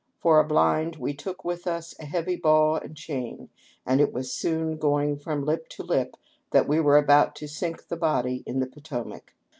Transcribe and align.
For 0.19 0.39
a 0.39 0.43
blind 0.43 0.95
we 0.95 1.13
took 1.13 1.45
with 1.45 1.67
us 1.67 1.93
a 1.99 2.05
heavy 2.05 2.35
ball 2.35 2.75
and 2.75 2.97
chain, 2.97 3.49
and 3.85 4.01
it 4.01 4.11
was 4.11 4.33
soon 4.33 4.77
going 4.77 5.15
from 5.19 5.45
lip 5.45 5.69
to 5.77 5.83
lip 5.83 6.17
that 6.49 6.67
we 6.67 6.79
were 6.79 6.97
about 6.97 7.35
to 7.35 7.47
sink 7.47 7.87
the 7.87 7.97
body 7.97 8.41
in 8.47 8.61
the 8.61 8.65
Potomac. 8.67 9.35